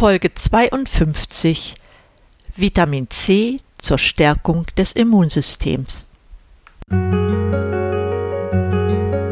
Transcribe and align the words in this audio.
Folge 0.00 0.32
52 0.34 1.76
Vitamin 2.56 3.10
C 3.10 3.58
zur 3.76 3.98
Stärkung 3.98 4.64
des 4.78 4.94
Immunsystems. 4.94 6.08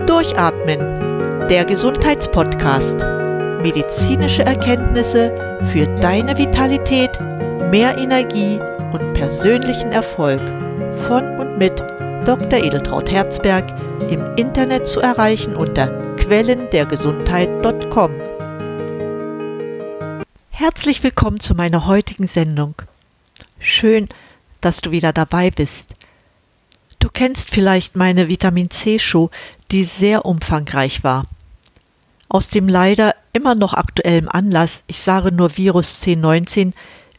Durchatmen, 0.06 1.48
der 1.48 1.64
Gesundheitspodcast. 1.64 2.98
Medizinische 3.62 4.44
Erkenntnisse 4.44 5.32
für 5.72 5.86
deine 6.02 6.36
Vitalität, 6.36 7.18
mehr 7.70 7.96
Energie 7.96 8.60
und 8.92 9.14
persönlichen 9.14 9.90
Erfolg 9.90 10.42
von 11.06 11.38
und 11.38 11.56
mit 11.56 11.80
Dr. 12.26 12.62
Edeltraut 12.62 13.10
Herzberg 13.10 13.64
im 14.10 14.22
Internet 14.36 14.86
zu 14.86 15.00
erreichen 15.00 15.56
unter 15.56 15.88
quellendergesundheit.com. 16.16 18.27
Herzlich 20.60 21.04
willkommen 21.04 21.38
zu 21.38 21.54
meiner 21.54 21.86
heutigen 21.86 22.26
Sendung. 22.26 22.74
Schön, 23.60 24.08
dass 24.60 24.80
du 24.80 24.90
wieder 24.90 25.12
dabei 25.12 25.52
bist. 25.52 25.94
Du 26.98 27.08
kennst 27.08 27.50
vielleicht 27.50 27.94
meine 27.94 28.28
Vitamin 28.28 28.68
C 28.68 28.98
Show, 28.98 29.30
die 29.70 29.84
sehr 29.84 30.24
umfangreich 30.24 31.04
war. 31.04 31.26
Aus 32.28 32.48
dem 32.48 32.68
leider 32.68 33.14
immer 33.32 33.54
noch 33.54 33.72
aktuellen 33.72 34.26
Anlass, 34.26 34.82
ich 34.88 35.00
sage 35.00 35.30
nur 35.30 35.56
Virus 35.56 36.02
C19, 36.02 36.72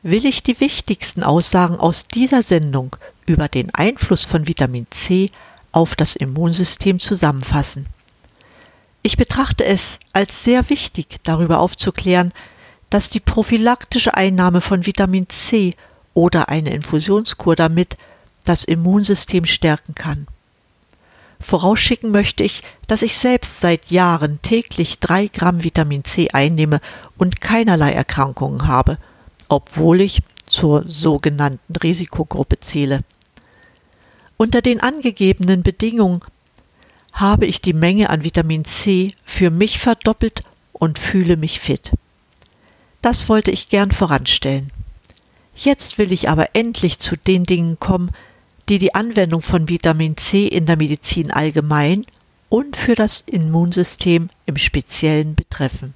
will 0.04 0.26
ich 0.26 0.44
die 0.44 0.60
wichtigsten 0.60 1.24
Aussagen 1.24 1.78
aus 1.78 2.10
dieser 2.10 2.44
Sendung 2.44 2.98
über 3.26 3.48
den 3.48 3.74
Einfluss 3.74 4.26
von 4.26 4.48
Vitamin 4.48 4.86
C 4.90 5.32
auf 5.72 5.96
das 5.96 6.18
Immunsystem 6.18 7.00
zusammenfassen. 7.00 7.86
Ich 9.02 9.16
betrachte 9.16 9.64
es 9.64 10.00
als 10.12 10.44
sehr 10.44 10.70
wichtig, 10.70 11.20
darüber 11.24 11.62
aufzuklären, 11.62 12.34
dass 12.90 13.10
die 13.10 13.20
prophylaktische 13.20 14.16
Einnahme 14.16 14.62
von 14.62 14.86
Vitamin 14.86 15.30
C 15.30 15.76
oder 16.14 16.50
eine 16.50 16.72
Infusionskur 16.72 17.56
damit 17.56 17.98
das 18.46 18.64
Immunsystem 18.64 19.46
stärken 19.46 19.96
kann. 19.96 20.28
Vorausschicken 21.40 22.12
möchte 22.12 22.44
ich, 22.44 22.62
dass 22.88 23.02
ich 23.02 23.18
selbst 23.18 23.62
seit 23.62 23.92
Jahren 23.92 24.42
täglich 24.42 25.00
drei 25.00 25.28
Gramm 25.28 25.64
Vitamin 25.64 26.04
C 26.04 26.30
einnehme 26.32 26.82
und 27.18 27.40
keinerlei 27.40 27.94
Erkrankungen 27.94 28.68
habe, 28.68 28.98
obwohl 29.48 30.02
ich 30.02 30.22
zur 30.46 30.84
sogenannten 30.88 31.76
Risikogruppe 31.76 32.60
zähle. 32.60 33.02
Unter 34.36 34.62
den 34.62 34.82
angegebenen 34.82 35.64
Bedingungen 35.64 36.22
habe 37.14 37.46
ich 37.46 37.62
die 37.62 37.74
Menge 37.74 38.10
an 38.10 38.24
Vitamin 38.24 38.66
C 38.66 39.14
für 39.26 39.50
mich 39.50 39.80
verdoppelt 39.80 40.44
und 40.74 41.00
fühle 41.00 41.38
mich 41.38 41.60
fit. 41.60 41.92
Das 43.02 43.30
wollte 43.30 43.52
ich 43.52 43.70
gern 43.70 43.92
voranstellen. 43.92 44.72
Jetzt 45.56 45.98
will 45.98 46.12
ich 46.12 46.30
aber 46.30 46.56
endlich 46.56 47.00
zu 47.00 47.16
den 47.16 47.44
Dingen 47.44 47.80
kommen, 47.80 48.12
die 48.68 48.80
die 48.80 48.96
Anwendung 48.96 49.42
von 49.42 49.68
Vitamin 49.68 50.16
C 50.18 50.48
in 50.48 50.66
der 50.66 50.78
Medizin 50.78 51.32
allgemein 51.32 52.06
und 52.50 52.78
für 52.78 52.96
das 52.96 53.24
Immunsystem 53.26 54.30
im 54.46 54.58
Speziellen 54.58 55.36
betreffen. 55.36 55.94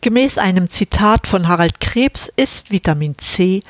Gemäß 0.00 0.38
einem 0.38 0.68
Zitat 0.68 1.26
von 1.26 1.48
Harald 1.48 1.80
Krebs 1.80 2.30
ist 2.36 2.70
Vitamin 2.70 3.16
C 3.16 3.62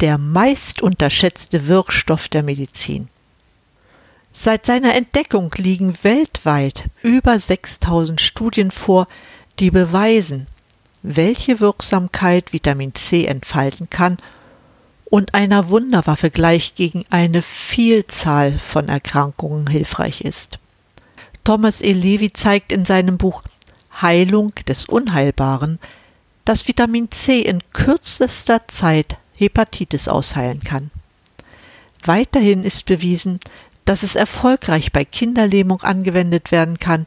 der 0.00 0.18
meist 0.18 0.82
unterschätzte 0.82 1.68
Wirkstoff 1.68 2.28
der 2.28 2.42
Medizin. 2.42 3.08
Seit 4.32 4.64
seiner 4.64 4.94
Entdeckung 4.94 5.52
liegen 5.56 5.94
weltweit 6.02 6.88
über 7.02 7.38
6000 7.38 8.20
Studien 8.20 8.70
vor, 8.70 9.06
die 9.58 9.70
beweisen, 9.70 10.46
welche 11.02 11.60
Wirksamkeit 11.60 12.52
Vitamin 12.52 12.94
C 12.94 13.26
entfalten 13.26 13.88
kann 13.90 14.18
und 15.04 15.34
einer 15.34 15.68
Wunderwaffe 15.68 16.30
gleich 16.30 16.74
gegen 16.74 17.04
eine 17.10 17.42
Vielzahl 17.42 18.58
von 18.58 18.88
Erkrankungen 18.88 19.66
hilfreich 19.66 20.20
ist. 20.20 20.58
Thomas 21.44 21.80
E. 21.80 21.92
Levy 21.92 22.32
zeigt 22.32 22.70
in 22.70 22.84
seinem 22.84 23.18
Buch 23.18 23.42
Heilung 24.00 24.54
des 24.68 24.86
Unheilbaren, 24.86 25.78
dass 26.44 26.68
Vitamin 26.68 27.10
C 27.10 27.40
in 27.40 27.60
kürzester 27.72 28.68
Zeit 28.68 29.16
Hepatitis 29.36 30.06
ausheilen 30.06 30.60
kann. 30.60 30.90
Weiterhin 32.04 32.64
ist 32.64 32.86
bewiesen, 32.86 33.40
dass 33.84 34.02
es 34.02 34.14
erfolgreich 34.14 34.92
bei 34.92 35.04
Kinderlähmung 35.04 35.82
angewendet 35.82 36.52
werden 36.52 36.78
kann 36.78 37.06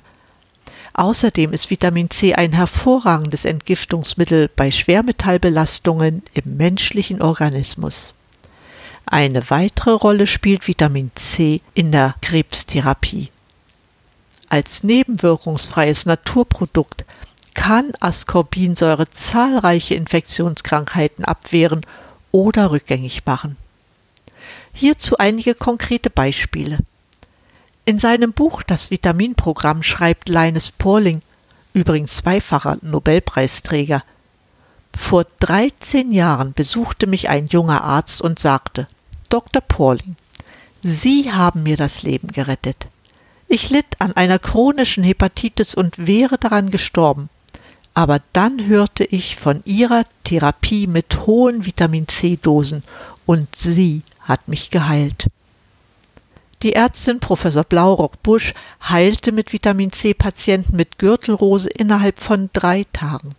Außerdem 0.93 1.53
ist 1.53 1.71
Vitamin 1.71 2.11
C 2.11 2.35
ein 2.35 2.53
hervorragendes 2.53 3.45
Entgiftungsmittel 3.45 4.49
bei 4.55 4.69
Schwermetallbelastungen 4.69 6.21
im 6.35 6.57
menschlichen 6.57 7.21
Organismus. 7.21 8.13
Eine 9.05 9.49
weitere 9.49 9.91
Rolle 9.91 10.27
spielt 10.27 10.67
Vitamin 10.67 11.11
C 11.15 11.61
in 11.73 11.91
der 11.91 12.15
Krebstherapie. 12.21 13.29
Als 14.49 14.83
nebenwirkungsfreies 14.83 16.05
Naturprodukt 16.05 17.05
kann 17.55 17.93
Ascorbinsäure 17.99 19.09
zahlreiche 19.09 19.95
Infektionskrankheiten 19.95 21.25
abwehren 21.25 21.85
oder 22.31 22.69
rückgängig 22.71 23.25
machen. 23.25 23.57
Hierzu 24.73 25.17
einige 25.17 25.55
konkrete 25.55 26.09
Beispiele. 26.09 26.79
In 27.85 27.99
seinem 27.99 28.31
Buch 28.31 28.63
Das 28.63 28.91
Vitaminprogramm 28.91 29.83
schreibt 29.83 30.29
Linus 30.29 30.71
Pauling, 30.71 31.21
übrigens 31.73 32.15
zweifacher 32.17 32.77
Nobelpreisträger, 32.81 34.03
vor 34.97 35.25
13 35.41 36.11
Jahren 36.11 36.53
besuchte 36.53 37.07
mich 37.07 37.27
ein 37.27 37.47
junger 37.47 37.83
Arzt 37.83 38.21
und 38.21 38.39
sagte, 38.39 38.87
Dr. 39.29 39.61
Pauling, 39.61 40.15
Sie 40.81 41.31
haben 41.31 41.63
mir 41.63 41.75
das 41.75 42.03
Leben 42.03 42.29
gerettet. 42.29 42.87
Ich 43.47 43.69
litt 43.69 43.99
an 43.99 44.13
einer 44.13 44.39
chronischen 44.39 45.03
Hepatitis 45.03 45.75
und 45.75 46.07
wäre 46.07 46.37
daran 46.37 46.71
gestorben. 46.71 47.29
Aber 47.93 48.21
dann 48.33 48.65
hörte 48.65 49.03
ich 49.03 49.35
von 49.35 49.61
Ihrer 49.65 50.05
Therapie 50.23 50.87
mit 50.87 51.25
hohen 51.25 51.65
Vitamin 51.65 52.07
C-Dosen 52.07 52.83
und 53.25 53.55
sie 53.55 54.01
hat 54.21 54.47
mich 54.47 54.71
geheilt. 54.71 55.27
Die 56.63 56.73
Ärztin 56.73 57.19
Professor 57.19 57.65
Blaurock-Busch 57.65 58.53
heilte 58.81 59.33
mit 59.33 59.51
Vitamin 59.51 59.91
C 59.91 60.13
Patienten 60.13 60.77
mit 60.77 60.97
Gürtelrose 60.97 61.69
innerhalb 61.69 62.21
von 62.21 62.49
drei 62.53 62.85
Tagen. 62.93 63.35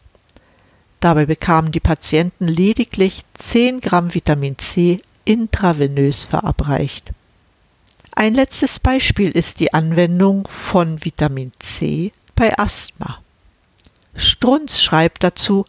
Dabei 1.00 1.24
bekamen 1.24 1.72
die 1.72 1.80
Patienten 1.80 2.46
lediglich 2.46 3.22
10 3.32 3.80
Gramm 3.80 4.14
Vitamin 4.14 4.58
C 4.58 5.00
intravenös 5.24 6.24
verabreicht. 6.24 7.12
Ein 8.14 8.34
letztes 8.34 8.78
Beispiel 8.78 9.30
ist 9.30 9.58
die 9.58 9.72
Anwendung 9.72 10.46
von 10.46 11.02
Vitamin 11.02 11.52
C 11.58 12.12
bei 12.36 12.58
Asthma. 12.58 13.20
Strunz 14.14 14.82
schreibt 14.82 15.24
dazu, 15.24 15.64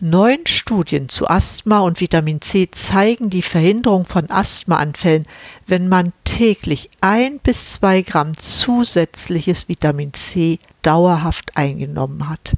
Neun 0.00 0.46
Studien 0.46 1.08
zu 1.08 1.26
Asthma 1.26 1.80
und 1.80 2.00
Vitamin 2.00 2.40
C 2.40 2.70
zeigen 2.70 3.30
die 3.30 3.42
Verhinderung 3.42 4.04
von 4.04 4.30
Asthmaanfällen, 4.30 5.26
wenn 5.66 5.88
man 5.88 6.12
täglich 6.22 6.88
ein 7.00 7.40
bis 7.40 7.72
zwei 7.72 8.02
Gramm 8.02 8.38
zusätzliches 8.38 9.68
Vitamin 9.68 10.14
C 10.14 10.60
dauerhaft 10.82 11.56
eingenommen 11.56 12.28
hat. 12.28 12.52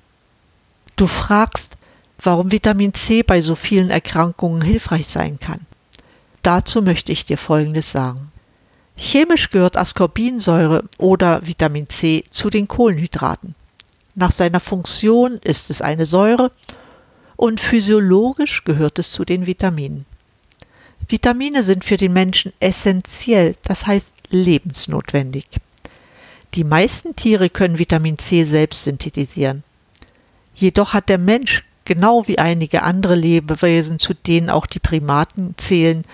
Du 0.96 1.06
fragst, 1.06 1.76
warum 2.22 2.52
Vitamin 2.52 2.92
C 2.92 3.22
bei 3.22 3.40
so 3.40 3.54
vielen 3.54 3.88
Erkrankungen 3.88 4.60
hilfreich 4.60 5.08
sein 5.08 5.40
kann. 5.40 5.64
Dazu 6.42 6.82
möchte 6.82 7.10
ich 7.10 7.24
dir 7.24 7.38
Folgendes 7.38 7.90
sagen. 7.90 8.30
Chemisch 8.98 9.50
gehört 9.50 9.78
Ascorbinsäure 9.78 10.84
oder 10.98 11.46
Vitamin 11.46 11.88
C 11.88 12.22
zu 12.28 12.50
den 12.50 12.68
Kohlenhydraten. 12.68 13.54
Nach 14.14 14.30
seiner 14.30 14.60
Funktion 14.60 15.38
ist 15.42 15.70
es 15.70 15.80
eine 15.80 16.04
Säure 16.04 16.50
und 17.40 17.58
physiologisch 17.58 18.64
gehört 18.64 18.98
es 18.98 19.12
zu 19.12 19.24
den 19.24 19.46
Vitaminen. 19.46 20.04
Vitamine 21.08 21.62
sind 21.62 21.86
für 21.86 21.96
den 21.96 22.12
Menschen 22.12 22.52
essentiell, 22.60 23.56
das 23.62 23.86
heißt 23.86 24.12
lebensnotwendig. 24.28 25.46
Die 26.52 26.64
meisten 26.64 27.16
Tiere 27.16 27.48
können 27.48 27.78
Vitamin 27.78 28.18
C 28.18 28.44
selbst 28.44 28.84
synthetisieren. 28.84 29.62
Jedoch 30.54 30.92
hat 30.92 31.08
der 31.08 31.16
Mensch, 31.16 31.64
genau 31.86 32.28
wie 32.28 32.38
einige 32.38 32.82
andere 32.82 33.14
Lebewesen, 33.14 33.98
zu 33.98 34.12
denen 34.12 34.50
auch 34.50 34.66
die 34.66 34.78
Primaten 34.78 35.54
zählen, 35.56 36.04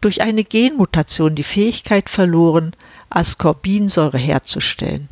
durch 0.00 0.22
eine 0.22 0.44
Genmutation 0.44 1.34
die 1.34 1.42
Fähigkeit 1.42 2.08
verloren, 2.08 2.76
Ascorbinsäure 3.08 4.18
herzustellen. 4.18 5.08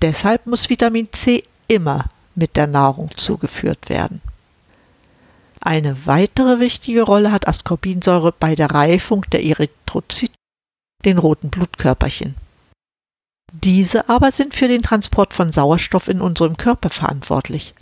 Deshalb 0.00 0.46
muss 0.46 0.70
Vitamin 0.70 1.08
C 1.12 1.44
immer 1.68 2.06
mit 2.34 2.56
der 2.56 2.66
Nahrung 2.66 3.10
zugeführt 3.14 3.90
werden. 3.90 4.22
Eine 5.66 6.06
weitere 6.06 6.60
wichtige 6.60 7.02
Rolle 7.02 7.32
hat 7.32 7.48
Ascorbinsäure 7.48 8.32
bei 8.38 8.54
der 8.54 8.70
Reifung 8.70 9.22
der 9.32 9.42
Erythrozyten, 9.42 10.36
den 11.06 11.16
roten 11.16 11.48
Blutkörperchen. 11.48 12.34
Diese 13.50 14.08
aber 14.10 14.30
sind 14.30 14.54
für 14.54 14.68
den 14.68 14.82
Transport 14.82 15.32
von 15.32 15.52
Sauerstoff 15.52 16.08
in 16.08 16.20
unserem 16.20 16.56
Körper 16.56 16.90
verantwortlich. 16.90 17.74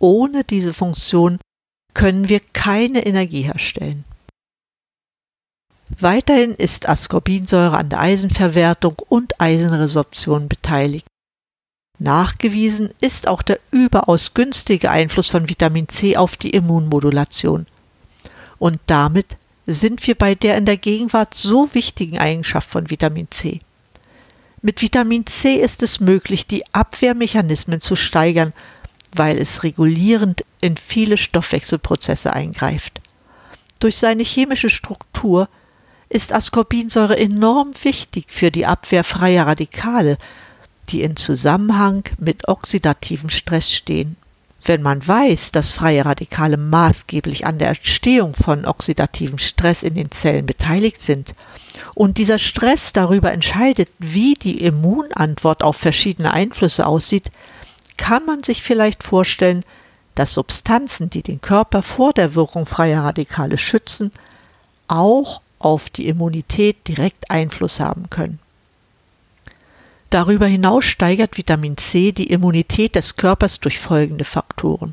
ohne 0.00 0.42
diese 0.42 0.74
Funktion 0.74 1.38
können 1.94 2.28
wir 2.28 2.40
keine 2.52 3.06
Energie 3.06 3.42
herstellen. 3.42 4.04
Weiterhin 6.00 6.54
ist 6.54 6.88
Ascorbinsäure 6.88 7.76
an 7.76 7.88
der 7.88 8.00
Eisenverwertung 8.00 8.96
und 9.08 9.40
Eisenresorption 9.40 10.48
beteiligt. 10.48 11.06
Nachgewiesen 12.00 12.90
ist 13.00 13.28
auch 13.28 13.42
der 13.42 13.60
überaus 13.92 14.32
günstige 14.32 14.90
Einfluss 14.90 15.28
von 15.28 15.50
Vitamin 15.50 15.86
C 15.86 16.16
auf 16.16 16.38
die 16.38 16.50
Immunmodulation. 16.50 17.66
Und 18.58 18.80
damit 18.86 19.36
sind 19.66 20.06
wir 20.06 20.14
bei 20.14 20.34
der 20.34 20.56
in 20.56 20.64
der 20.64 20.78
Gegenwart 20.78 21.34
so 21.34 21.68
wichtigen 21.74 22.18
Eigenschaft 22.18 22.70
von 22.70 22.88
Vitamin 22.88 23.30
C. 23.30 23.60
Mit 24.62 24.80
Vitamin 24.80 25.26
C 25.26 25.56
ist 25.56 25.82
es 25.82 26.00
möglich, 26.00 26.46
die 26.46 26.64
Abwehrmechanismen 26.72 27.82
zu 27.82 27.94
steigern, 27.94 28.54
weil 29.14 29.36
es 29.38 29.62
regulierend 29.62 30.42
in 30.62 30.78
viele 30.78 31.18
Stoffwechselprozesse 31.18 32.32
eingreift. 32.32 33.02
Durch 33.78 33.98
seine 33.98 34.22
chemische 34.22 34.70
Struktur 34.70 35.50
ist 36.08 36.32
Ascorbinsäure 36.32 37.18
enorm 37.18 37.74
wichtig 37.82 38.26
für 38.28 38.50
die 38.50 38.64
Abwehr 38.64 39.04
freier 39.04 39.46
Radikale, 39.46 40.16
die 40.92 41.02
in 41.02 41.16
Zusammenhang 41.16 42.04
mit 42.18 42.48
oxidativem 42.48 43.30
Stress 43.30 43.70
stehen. 43.70 44.16
Wenn 44.64 44.82
man 44.82 45.06
weiß, 45.06 45.50
dass 45.50 45.72
freie 45.72 46.04
Radikale 46.04 46.56
maßgeblich 46.56 47.46
an 47.46 47.58
der 47.58 47.70
Entstehung 47.70 48.34
von 48.34 48.64
oxidativem 48.64 49.38
Stress 49.38 49.82
in 49.82 49.94
den 49.94 50.12
Zellen 50.12 50.46
beteiligt 50.46 51.02
sind 51.02 51.34
und 51.94 52.18
dieser 52.18 52.38
Stress 52.38 52.92
darüber 52.92 53.32
entscheidet, 53.32 53.88
wie 53.98 54.34
die 54.34 54.58
Immunantwort 54.58 55.64
auf 55.64 55.76
verschiedene 55.76 56.32
Einflüsse 56.32 56.86
aussieht, 56.86 57.30
kann 57.96 58.24
man 58.24 58.44
sich 58.44 58.62
vielleicht 58.62 59.02
vorstellen, 59.02 59.64
dass 60.14 60.34
Substanzen, 60.34 61.10
die 61.10 61.22
den 61.22 61.40
Körper 61.40 61.82
vor 61.82 62.12
der 62.12 62.34
Wirkung 62.34 62.66
freier 62.66 63.02
Radikale 63.02 63.58
schützen, 63.58 64.12
auch 64.86 65.40
auf 65.58 65.90
die 65.90 66.06
Immunität 66.06 66.86
direkt 66.86 67.30
Einfluss 67.30 67.80
haben 67.80 68.10
können. 68.10 68.38
Darüber 70.12 70.44
hinaus 70.44 70.84
steigert 70.84 71.38
Vitamin 71.38 71.78
C 71.78 72.12
die 72.12 72.26
Immunität 72.26 72.96
des 72.96 73.16
Körpers 73.16 73.60
durch 73.60 73.78
folgende 73.78 74.24
Faktoren. 74.24 74.92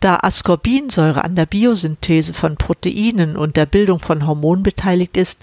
Da 0.00 0.18
Ascorbinsäure 0.22 1.22
an 1.22 1.36
der 1.36 1.46
Biosynthese 1.46 2.34
von 2.34 2.56
Proteinen 2.56 3.36
und 3.36 3.56
der 3.56 3.64
Bildung 3.64 4.00
von 4.00 4.26
Hormonen 4.26 4.64
beteiligt 4.64 5.16
ist, 5.16 5.42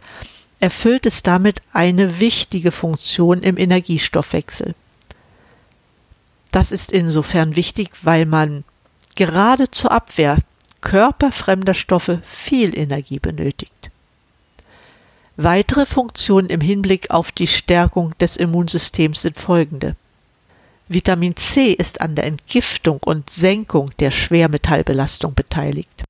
erfüllt 0.59 1.05
es 1.05 1.23
damit 1.23 1.61
eine 1.71 2.19
wichtige 2.19 2.73
Funktion 2.73 3.43
im 3.43 3.55
Energiestoffwechsel. 3.55 4.75
Das 6.51 6.73
ist 6.73 6.91
insofern 6.91 7.55
wichtig, 7.55 7.91
weil 8.01 8.25
man 8.25 8.65
gerade 9.15 9.71
zur 9.71 9.93
Abwehr 9.93 10.37
körperfremder 10.81 11.75
Stoffe 11.75 12.21
viel 12.25 12.77
Energie 12.77 13.19
benötigt. 13.19 13.78
Weitere 15.41 15.85
Funktionen 15.85 16.49
im 16.49 16.59
Hinblick 16.59 17.11
auf 17.11 17.31
die 17.31 17.47
Stärkung 17.47 18.13
des 18.17 18.35
Immunsystems 18.35 19.21
sind 19.21 19.37
folgende. 19.37 19.95
Vitamin 20.89 21.37
C 21.37 21.71
ist 21.71 22.01
an 22.01 22.15
der 22.15 22.25
Entgiftung 22.25 22.99
und 23.05 23.29
Senkung 23.29 23.91
der 23.99 24.11
Schwermetallbelastung 24.11 25.35
beteiligt. 25.35 26.03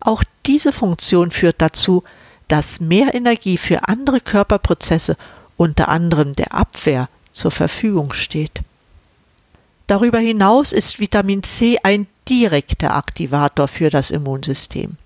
Auch 0.00 0.22
diese 0.46 0.70
Funktion 0.70 1.32
führt 1.32 1.56
dazu, 1.58 2.04
dass 2.46 2.78
mehr 2.78 3.12
Energie 3.12 3.56
für 3.56 3.88
andere 3.88 4.20
Körperprozesse, 4.20 5.16
unter 5.56 5.88
anderem 5.88 6.36
der 6.36 6.54
Abwehr, 6.54 7.08
zur 7.32 7.50
Verfügung 7.50 8.12
steht. 8.12 8.60
Darüber 9.88 10.20
hinaus 10.20 10.72
ist 10.72 11.00
Vitamin 11.00 11.42
C 11.42 11.80
ein 11.82 12.06
direkter 12.28 12.94
Aktivator 12.94 13.66
für 13.66 13.90
das 13.90 14.12
Immunsystem. 14.12 14.96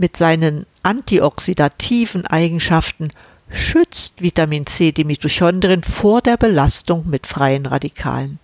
Mit 0.00 0.16
seinen 0.16 0.64
antioxidativen 0.82 2.26
Eigenschaften 2.26 3.10
schützt 3.50 4.22
Vitamin 4.22 4.64
C 4.64 4.92
die 4.92 5.04
Mitochondrien 5.04 5.82
vor 5.82 6.22
der 6.22 6.38
Belastung 6.38 7.06
mit 7.06 7.26
freien 7.26 7.66
Radikalen. 7.66 8.38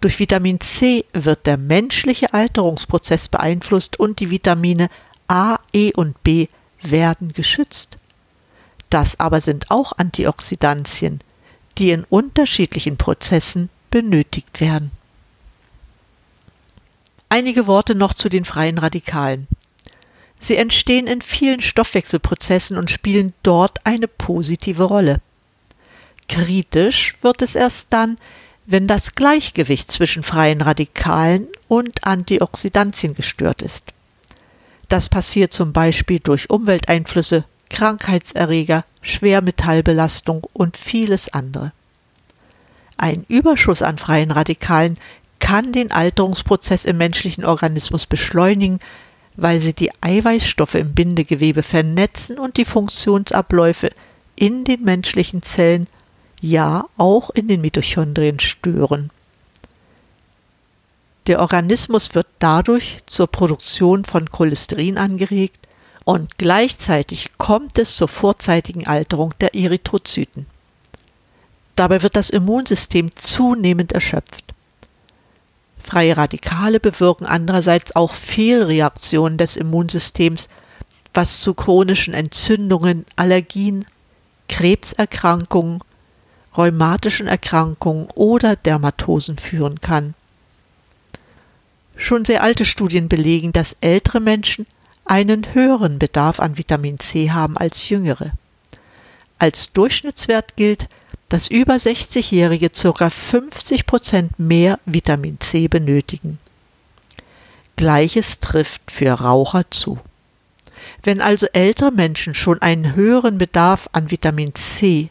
Durch 0.00 0.18
Vitamin 0.18 0.58
C 0.58 1.04
wird 1.12 1.44
der 1.44 1.58
menschliche 1.58 2.32
Alterungsprozess 2.32 3.28
beeinflusst 3.28 4.00
und 4.00 4.20
die 4.20 4.30
Vitamine 4.30 4.88
A, 5.28 5.58
E 5.74 5.92
und 5.92 6.22
B 6.22 6.46
werden 6.80 7.34
geschützt. 7.34 7.98
Das 8.88 9.20
aber 9.20 9.42
sind 9.42 9.70
auch 9.70 9.92
Antioxidantien, 9.98 11.20
die 11.76 11.90
in 11.90 12.04
unterschiedlichen 12.04 12.96
Prozessen 12.96 13.68
benötigt 13.90 14.62
werden. 14.62 14.92
Einige 17.28 17.66
Worte 17.66 17.94
noch 17.94 18.14
zu 18.14 18.30
den 18.30 18.46
freien 18.46 18.78
Radikalen. 18.78 19.46
Sie 20.42 20.56
entstehen 20.56 21.06
in 21.06 21.22
vielen 21.22 21.62
Stoffwechselprozessen 21.62 22.76
und 22.76 22.90
spielen 22.90 23.32
dort 23.44 23.78
eine 23.86 24.08
positive 24.08 24.82
Rolle. 24.82 25.20
Kritisch 26.28 27.14
wird 27.22 27.42
es 27.42 27.54
erst 27.54 27.92
dann, 27.92 28.18
wenn 28.66 28.88
das 28.88 29.14
Gleichgewicht 29.14 29.88
zwischen 29.88 30.24
freien 30.24 30.60
Radikalen 30.60 31.46
und 31.68 32.04
Antioxidantien 32.04 33.14
gestört 33.14 33.62
ist. 33.62 33.84
Das 34.88 35.08
passiert 35.08 35.52
zum 35.52 35.72
Beispiel 35.72 36.18
durch 36.18 36.50
Umwelteinflüsse, 36.50 37.44
Krankheitserreger, 37.70 38.84
Schwermetallbelastung 39.00 40.48
und 40.52 40.76
vieles 40.76 41.28
andere. 41.28 41.72
Ein 42.96 43.24
Überschuss 43.28 43.80
an 43.80 43.96
freien 43.96 44.32
Radikalen 44.32 44.98
kann 45.38 45.70
den 45.70 45.92
Alterungsprozess 45.92 46.84
im 46.84 46.98
menschlichen 46.98 47.44
Organismus 47.44 48.06
beschleunigen, 48.06 48.80
weil 49.36 49.60
sie 49.60 49.72
die 49.72 49.90
Eiweißstoffe 50.00 50.74
im 50.74 50.94
Bindegewebe 50.94 51.62
vernetzen 51.62 52.38
und 52.38 52.56
die 52.56 52.64
Funktionsabläufe 52.64 53.90
in 54.36 54.64
den 54.64 54.82
menschlichen 54.82 55.42
Zellen, 55.42 55.86
ja 56.40 56.86
auch 56.98 57.30
in 57.30 57.48
den 57.48 57.60
Mitochondrien 57.60 58.40
stören. 58.40 59.10
Der 61.28 61.40
Organismus 61.40 62.14
wird 62.14 62.26
dadurch 62.40 62.98
zur 63.06 63.28
Produktion 63.28 64.04
von 64.04 64.28
Cholesterin 64.28 64.98
angeregt 64.98 65.68
und 66.04 66.36
gleichzeitig 66.36 67.30
kommt 67.38 67.78
es 67.78 67.96
zur 67.96 68.08
vorzeitigen 68.08 68.88
Alterung 68.88 69.32
der 69.40 69.54
Erythrozyten. 69.54 70.46
Dabei 71.76 72.02
wird 72.02 72.16
das 72.16 72.30
Immunsystem 72.30 73.14
zunehmend 73.14 73.92
erschöpft. 73.92 74.52
Freie 75.82 76.16
Radikale 76.16 76.80
bewirken 76.80 77.26
andererseits 77.26 77.96
auch 77.96 78.14
Fehlreaktionen 78.14 79.36
des 79.36 79.56
Immunsystems, 79.56 80.48
was 81.12 81.40
zu 81.42 81.54
chronischen 81.54 82.14
Entzündungen, 82.14 83.04
Allergien, 83.16 83.84
Krebserkrankungen, 84.48 85.80
rheumatischen 86.56 87.26
Erkrankungen 87.26 88.08
oder 88.14 88.56
Dermatosen 88.56 89.38
führen 89.38 89.80
kann. 89.80 90.14
Schon 91.96 92.24
sehr 92.24 92.42
alte 92.42 92.64
Studien 92.64 93.08
belegen, 93.08 93.52
dass 93.52 93.76
ältere 93.80 94.20
Menschen 94.20 94.66
einen 95.04 95.54
höheren 95.54 95.98
Bedarf 95.98 96.40
an 96.40 96.58
Vitamin 96.58 96.98
C 97.00 97.30
haben 97.30 97.56
als 97.56 97.88
jüngere. 97.88 98.32
Als 99.38 99.72
Durchschnittswert 99.72 100.56
gilt, 100.56 100.88
dass 101.32 101.48
über 101.48 101.76
60-Jährige 101.76 102.68
ca. 102.68 103.08
50 103.08 103.86
Prozent 103.86 104.38
mehr 104.38 104.78
Vitamin 104.84 105.40
C 105.40 105.66
benötigen. 105.66 106.38
Gleiches 107.76 108.40
trifft 108.40 108.90
für 108.90 109.12
Raucher 109.12 109.64
zu. 109.70 109.98
Wenn 111.02 111.22
also 111.22 111.46
ältere 111.54 111.90
Menschen 111.90 112.34
schon 112.34 112.60
einen 112.60 112.94
höheren 112.94 113.38
Bedarf 113.38 113.88
an 113.92 114.10
Vitamin 114.10 114.54
C 114.54 115.08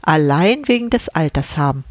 allein 0.00 0.68
wegen 0.68 0.90
des 0.90 1.08
Alters 1.08 1.56
haben 1.56 1.82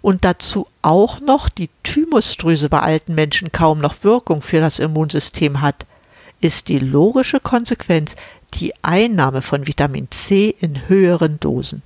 und 0.00 0.24
dazu 0.24 0.66
auch 0.80 1.20
noch 1.20 1.50
die 1.50 1.68
Thymusdrüse 1.82 2.70
bei 2.70 2.80
alten 2.80 3.14
Menschen 3.14 3.52
kaum 3.52 3.78
noch 3.80 4.04
Wirkung 4.04 4.40
für 4.40 4.60
das 4.60 4.78
Immunsystem 4.78 5.60
hat, 5.60 5.84
ist 6.40 6.68
die 6.68 6.78
logische 6.78 7.40
Konsequenz 7.40 8.16
die 8.54 8.72
Einnahme 8.80 9.42
von 9.42 9.66
Vitamin 9.66 10.10
C 10.10 10.54
in 10.60 10.88
höheren 10.88 11.38
Dosen. 11.40 11.82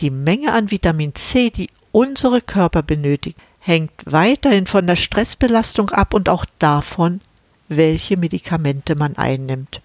Die 0.00 0.10
Menge 0.10 0.52
an 0.52 0.70
Vitamin 0.70 1.14
C, 1.14 1.50
die 1.50 1.70
unsere 1.92 2.40
Körper 2.40 2.82
benötigen, 2.82 3.40
hängt 3.60 3.92
weiterhin 4.04 4.66
von 4.66 4.86
der 4.86 4.96
Stressbelastung 4.96 5.90
ab 5.90 6.12
und 6.12 6.28
auch 6.28 6.44
davon, 6.58 7.20
welche 7.68 8.16
Medikamente 8.16 8.94
man 8.96 9.16
einnimmt. 9.16 9.80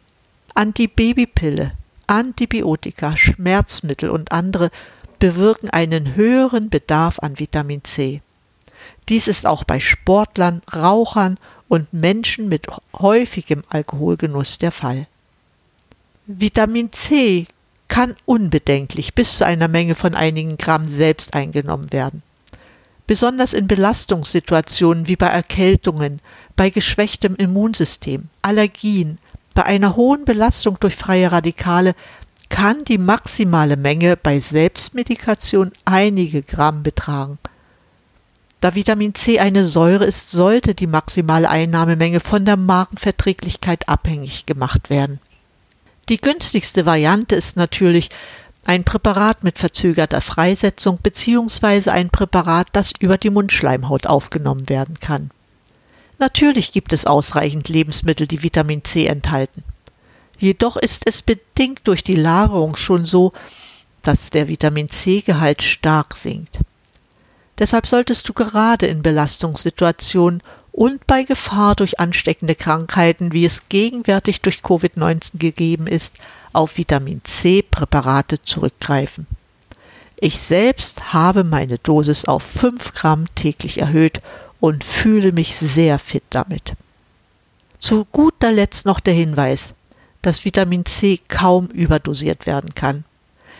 Antibabypille, 0.54 1.72
Antibiotika, 2.08 3.16
Schmerzmittel 3.16 4.10
und 4.10 4.32
andere 4.32 4.72
bewirken 5.20 5.70
einen 5.70 6.16
höheren 6.16 6.70
Bedarf 6.70 7.20
an 7.20 7.39
Vitamin 7.39 7.84
C. 7.84 8.22
Dies 9.08 9.28
ist 9.28 9.46
auch 9.46 9.63
bei 9.63 9.80
Sportlern, 9.80 10.62
Rauchern 10.74 11.38
und 11.68 11.94
Menschen 11.94 12.50
mit 12.50 12.68
häufigem 12.98 13.63
Alkoholgenuss 13.70 14.58
der 14.58 14.72
Fall. 14.72 15.08
Vitamin 16.25 16.92
C 16.92 17.46
kann 17.89 18.15
unbedenklich 18.25 19.13
bis 19.13 19.38
zu 19.38 19.46
einer 19.46 19.67
Menge 19.67 19.96
von 19.96 20.15
einigen 20.15 20.58
Gramm 20.58 20.88
selbst 20.88 21.34
eingenommen 21.34 21.91
werden. 21.91 22.24
Besonders 23.05 23.53
in 23.53 23.67
Belastungssituationen 23.67 25.08
wie 25.08 25.15
bei 25.15 25.27
Erkältungen, 25.27 26.22
bei 26.55 26.69
geschwächtem 26.69 27.36
Immunsystem, 27.36 28.29
Allergien, 28.41 29.17
bei 29.55 29.65
einer 29.65 29.96
hohen 29.96 30.25
Belastung 30.25 30.77
durch 30.79 30.96
freie 30.96 31.31
Radikale 31.31 31.96
kann 32.50 32.86
die 32.86 32.98
maximale 32.98 33.77
Menge 33.77 34.15
bei 34.15 34.39
Selbstmedikation 34.39 35.72
einige 35.86 36.43
Gramm 36.43 36.84
betragen. 36.84 37.39
Da 38.62 38.75
Vitamin 38.75 39.15
C 39.15 39.39
eine 39.39 39.65
Säure 39.65 40.05
ist, 40.05 40.31
sollte 40.31 40.75
die 40.75 40.88
maximale 40.88 41.50
Einnahmemenge 41.50 42.19
von 42.19 42.46
der 42.46 42.58
Magenverträglichkeit 42.58 43.88
abhängig 43.88 44.46
gemacht 44.46 44.89
werden. 44.89 45.19
Die 46.10 46.20
günstigste 46.20 46.88
Variante 46.88 47.36
ist 47.36 47.56
natürlich 47.56 48.10
ein 48.66 48.84
Präparat 48.84 49.44
mit 49.44 49.60
verzögerter 49.60 50.22
Freisetzung 50.22 50.98
bzw. 50.98 51.92
ein 51.92 52.10
Präparat, 52.10 52.68
das 52.74 52.94
über 53.00 53.18
die 53.18 53.30
Mundschleimhaut 53.30 54.08
aufgenommen 54.08 54.68
werden 54.70 55.00
kann. 55.00 55.30
Natürlich 56.18 56.72
gibt 56.72 56.92
es 56.92 57.06
ausreichend 57.06 57.70
Lebensmittel, 57.70 58.28
die 58.28 58.44
Vitamin 58.44 58.84
C 58.84 59.06
enthalten. 59.06 59.63
Jedoch 60.38 60.78
ist 60.78 61.04
es 61.06 61.22
bedingt 61.22 61.82
durch 61.84 62.04
die 62.04 62.16
Lagerung 62.16 62.75
schon 62.75 63.06
so, 63.06 63.32
dass 64.01 64.30
der 64.30 64.48
Vitamin 64.48 64.89
C-Gehalt 64.89 65.62
stark 65.62 66.16
sinkt. 66.16 66.60
Deshalb 67.58 67.88
solltest 67.88 68.28
du 68.28 68.34
gerade 68.34 68.88
in 68.88 69.01
Belastungssituationen 69.01 70.42
und 70.72 71.06
bei 71.08 71.24
Gefahr 71.24 71.76
durch 71.76 72.00
ansteckende 72.00 72.56
Krankheiten, 72.56 73.34
wie 73.34 73.46
es 73.46 73.70
gegenwärtig 73.70 74.42
durch 74.42 74.60
Covid-19 74.60 75.38
gegeben 75.38 75.88
ist, 75.88 76.16
auf 76.54 76.78
Vitamin 76.78 77.22
C-Präparate 77.24 78.42
zurückgreifen. 78.42 79.28
Ich 80.18 80.40
selbst 80.40 81.14
habe 81.14 81.44
meine 81.44 81.78
Dosis 81.78 82.26
auf 82.26 82.44
5 82.44 82.94
Gramm 82.94 83.26
täglich 83.36 83.80
erhöht 83.80 84.22
und 84.60 84.84
fühle 84.84 85.32
mich 85.32 85.56
sehr 85.56 85.98
fit 86.00 86.24
damit. 86.30 86.74
Zu 87.80 88.06
guter 88.12 88.52
Letzt 88.52 88.86
noch 88.86 89.00
der 89.00 89.14
Hinweis, 89.14 89.74
dass 90.22 90.44
Vitamin 90.44 90.86
C 90.86 91.22
kaum 91.30 91.68
überdosiert 91.68 92.46
werden 92.46 92.76
kann. 92.76 93.06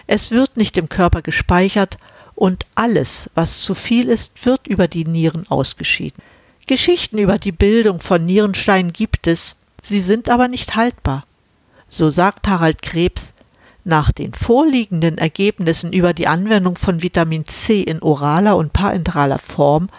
Es 0.08 0.32
wird 0.32 0.58
nicht 0.58 0.76
im 0.78 0.90
Körper 0.90 1.22
gespeichert 1.22 1.98
und 2.36 2.66
alles, 2.76 3.30
was 3.36 3.62
zu 3.62 3.76
viel 3.76 4.10
ist, 4.10 4.46
wird 4.46 4.68
über 4.68 4.88
die 4.88 5.06
Nieren 5.06 5.46
ausgeschieden. 5.50 6.22
Geschichten 6.70 7.18
über 7.18 7.38
die 7.38 7.52
Bildung 7.52 8.00
von 8.00 8.26
Nierensteinen 8.26 8.94
gibt 8.94 9.28
es, 9.28 9.56
sie 9.84 10.00
sind 10.00 10.30
aber 10.30 10.48
nicht 10.48 10.76
haltbar 10.76 11.24
so 11.90 12.10
sagt 12.10 12.48
Harald 12.48 12.82
Krebs, 12.82 13.34
nach 13.84 14.12
den 14.12 14.34
vorliegenden 14.34 15.18
Ergebnissen 15.18 15.92
über 15.92 16.14
die 16.14 16.28
Anwendung 16.28 16.76
von 16.76 17.02
Vitamin 17.02 17.46
C 17.46 17.82
in 17.82 18.02
oraler 18.02 18.56
und 18.56 18.72
parentraler 18.74 19.40
Form, 19.40 19.90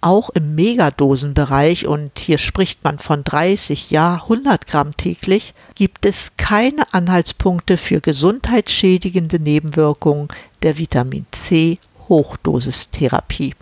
auch 0.00 0.30
im 0.30 0.54
Megadosenbereich, 0.54 1.86
und 1.86 2.18
hier 2.18 2.38
spricht 2.38 2.82
man 2.84 2.98
von 2.98 3.24
30, 3.24 3.90
ja 3.90 4.14
100 4.14 4.66
Gramm 4.66 4.96
täglich, 4.96 5.54
gibt 5.76 6.04
es 6.04 6.32
keine 6.36 6.92
Anhaltspunkte 6.92 7.76
für 7.76 8.00
gesundheitsschädigende 8.00 9.38
Nebenwirkungen 9.38 10.28
der 10.62 10.76
Vitamin 10.76 11.26
C 11.30 11.78
Hochdosistherapie. 12.08 13.54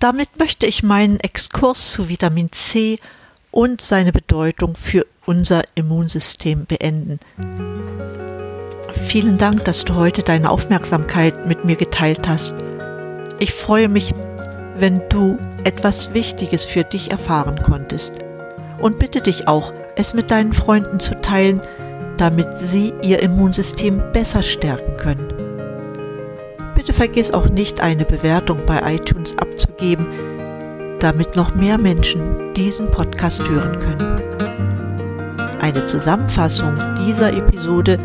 Damit 0.00 0.38
möchte 0.38 0.64
ich 0.64 0.82
meinen 0.82 1.20
Exkurs 1.20 1.92
zu 1.92 2.08
Vitamin 2.08 2.50
C 2.52 2.98
und 3.50 3.82
seine 3.82 4.12
Bedeutung 4.12 4.74
für 4.74 5.06
unser 5.26 5.62
Immunsystem 5.74 6.64
beenden. 6.64 7.20
Vielen 9.02 9.36
Dank, 9.36 9.66
dass 9.66 9.84
du 9.84 9.94
heute 9.96 10.22
deine 10.22 10.50
Aufmerksamkeit 10.50 11.46
mit 11.46 11.66
mir 11.66 11.76
geteilt 11.76 12.26
hast. 12.26 12.54
Ich 13.40 13.52
freue 13.52 13.90
mich, 13.90 14.14
wenn 14.76 15.06
du 15.10 15.38
etwas 15.64 16.14
Wichtiges 16.14 16.64
für 16.64 16.84
dich 16.84 17.10
erfahren 17.10 17.62
konntest. 17.62 18.14
Und 18.80 18.98
bitte 18.98 19.20
dich 19.20 19.48
auch, 19.48 19.74
es 19.96 20.14
mit 20.14 20.30
deinen 20.30 20.54
Freunden 20.54 20.98
zu 20.98 21.20
teilen, 21.20 21.60
damit 22.16 22.56
sie 22.56 22.94
ihr 23.02 23.22
Immunsystem 23.22 24.02
besser 24.12 24.42
stärken 24.42 24.96
können. 24.96 25.29
Vergiss 27.00 27.32
auch 27.32 27.48
nicht, 27.48 27.80
eine 27.80 28.04
Bewertung 28.04 28.58
bei 28.66 28.94
iTunes 28.94 29.34
abzugeben, 29.38 30.06
damit 30.98 31.34
noch 31.34 31.54
mehr 31.54 31.78
Menschen 31.78 32.52
diesen 32.52 32.90
Podcast 32.90 33.48
hören 33.48 33.78
können. 33.78 34.20
Eine 35.62 35.82
Zusammenfassung 35.84 36.74
dieser 37.06 37.32
Episode 37.32 37.98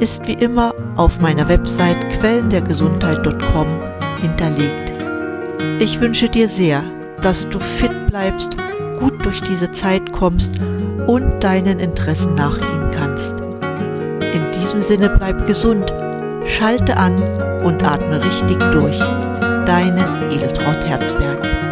ist 0.00 0.26
wie 0.26 0.32
immer 0.32 0.74
auf 0.96 1.20
meiner 1.20 1.48
Website 1.48 2.00
quellendergesundheit.com 2.18 3.66
hinterlegt. 4.20 4.92
Ich 5.78 6.00
wünsche 6.00 6.28
dir 6.28 6.48
sehr, 6.48 6.82
dass 7.20 7.48
du 7.48 7.60
fit 7.60 8.08
bleibst, 8.08 8.56
gut 8.98 9.24
durch 9.24 9.40
diese 9.42 9.70
Zeit 9.70 10.10
kommst 10.10 10.54
und 11.06 11.44
deinen 11.44 11.78
Interessen 11.78 12.34
nachgehen 12.34 12.90
kannst. 12.90 13.36
In 14.34 14.50
diesem 14.50 14.82
Sinne 14.82 15.10
bleib 15.10 15.46
gesund, 15.46 15.94
schalte 16.46 16.96
an 16.96 17.22
und 17.62 17.84
atme 17.84 18.22
richtig 18.24 18.58
durch. 18.72 18.98
Deine 19.64 20.28
Edeltraut 20.30 20.84
Herzberg. 20.84 21.71